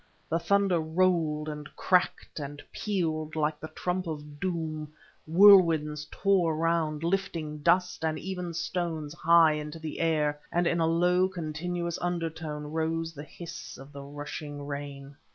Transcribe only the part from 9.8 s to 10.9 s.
air, and in a